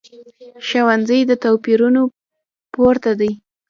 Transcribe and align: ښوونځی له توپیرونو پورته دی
ښوونځی 0.67 1.19
له 1.29 1.35
توپیرونو 1.43 2.01
پورته 2.73 3.11
دی 3.19 3.31